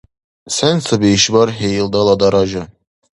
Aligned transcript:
Сен 0.55 0.77
саби 0.85 1.07
ишбархӀи 1.17 1.69
илдала 1.79 2.15
даража? 2.21 2.63